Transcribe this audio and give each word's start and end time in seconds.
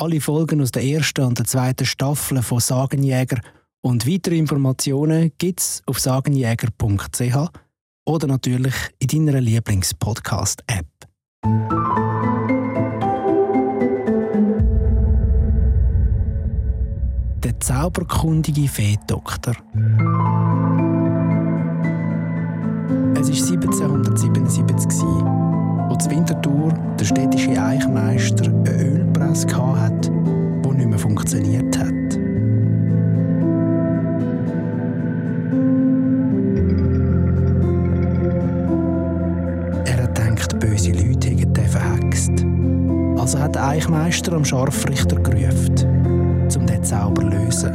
Alle 0.00 0.20
Folgen 0.20 0.62
aus 0.62 0.70
der 0.70 0.84
ersten 0.84 1.24
und 1.24 1.38
der 1.40 1.44
zweiten 1.44 1.84
Staffel 1.84 2.40
von 2.40 2.60
Sagenjäger 2.60 3.40
und 3.80 4.06
weitere 4.06 4.38
Informationen 4.38 5.32
gibt's 5.38 5.82
auf 5.86 5.98
sagenjäger.ch 5.98 7.36
oder 8.06 8.26
natürlich 8.28 8.74
in 9.00 9.26
deiner 9.26 9.40
Lieblingspodcast-App. 9.40 10.86
Der 17.42 17.58
zauberkundige 17.58 18.68
Feedoktor. 18.68 19.54
Es 23.16 23.28
war 23.28 23.50
1777, 23.52 25.02
als 25.90 26.08
Winterthur 26.08 26.72
der 27.00 27.04
städtische 27.04 27.60
Eichmeister 27.60 28.52
Also 43.28 43.40
hat 43.40 43.56
der 43.56 43.68
Eichmeister 43.68 44.32
am 44.32 44.42
Scharfrichter 44.42 45.16
gerufen, 45.16 46.48
um 46.56 46.66
den 46.66 46.82
Zauber 46.82 47.20
zu 47.20 47.28
lösen. 47.28 47.72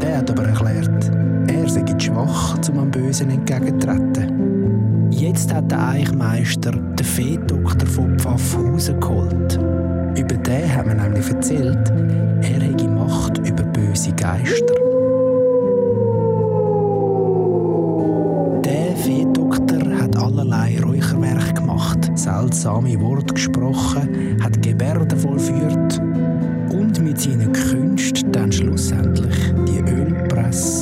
Der 0.00 0.18
hat 0.18 0.30
aber 0.30 0.44
erklärt, 0.44 1.10
er 1.48 1.68
sei 1.68 1.82
zu 1.82 1.98
schwach, 1.98 2.56
um 2.70 2.78
am 2.78 2.92
Bösen 2.92 3.28
entgegenzutreten. 3.30 5.10
Jetzt 5.10 5.52
hat 5.52 5.68
der 5.68 5.88
Eichmeister 5.88 6.70
den 6.70 7.04
Feedoktor 7.04 7.88
von 7.88 8.16
Pfaffhausen 8.16 9.00
geholt. 9.00 9.58
Über 10.16 10.36
den 10.36 10.76
haben 10.76 10.90
wir 10.90 10.94
nämlich 10.94 11.28
erzählt, 11.28 11.90
er 12.42 12.60
hätte 12.60 12.88
Macht 12.88 13.38
über 13.38 13.64
böse 13.64 14.12
Geister. 14.12 14.74
Seltsame 22.22 23.00
Worte 23.00 23.34
gesprochen, 23.34 24.38
hat 24.42 24.62
Gebärden 24.62 25.18
vollführt 25.18 25.98
und 26.70 27.02
mit 27.02 27.20
seinen 27.20 27.52
Künsten 27.52 28.30
dann 28.32 28.52
schlussendlich 28.52 29.54
die 29.66 29.80
Ölpresse 29.80 30.79